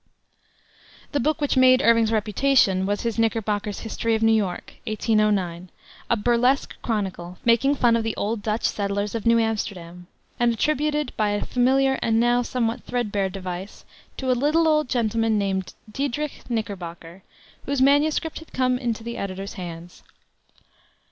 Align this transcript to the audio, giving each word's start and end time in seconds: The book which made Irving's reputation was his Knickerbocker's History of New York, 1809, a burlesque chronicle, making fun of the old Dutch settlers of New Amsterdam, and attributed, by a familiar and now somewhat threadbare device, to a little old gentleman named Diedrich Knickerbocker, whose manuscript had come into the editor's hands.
The 1.11 1.19
book 1.19 1.39
which 1.39 1.55
made 1.55 1.83
Irving's 1.83 2.11
reputation 2.11 2.87
was 2.87 3.01
his 3.01 3.19
Knickerbocker's 3.19 3.81
History 3.81 4.15
of 4.15 4.23
New 4.23 4.31
York, 4.31 4.73
1809, 4.87 5.69
a 6.09 6.17
burlesque 6.17 6.75
chronicle, 6.81 7.37
making 7.45 7.75
fun 7.75 7.95
of 7.95 8.03
the 8.03 8.15
old 8.15 8.41
Dutch 8.41 8.63
settlers 8.63 9.13
of 9.13 9.27
New 9.27 9.37
Amsterdam, 9.37 10.07
and 10.39 10.51
attributed, 10.53 11.13
by 11.17 11.29
a 11.29 11.45
familiar 11.45 11.99
and 12.01 12.19
now 12.19 12.41
somewhat 12.41 12.81
threadbare 12.83 13.29
device, 13.29 13.85
to 14.17 14.31
a 14.31 14.33
little 14.41 14.67
old 14.67 14.89
gentleman 14.89 15.37
named 15.37 15.75
Diedrich 15.91 16.49
Knickerbocker, 16.49 17.21
whose 17.67 17.79
manuscript 17.79 18.39
had 18.39 18.51
come 18.53 18.79
into 18.79 19.03
the 19.03 19.17
editor's 19.17 19.53
hands. 19.53 20.01